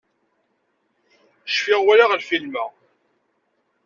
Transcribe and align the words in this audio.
Cfiɣ 1.47 1.79
walaɣ 1.85 2.11
lfilm-a 2.19 2.65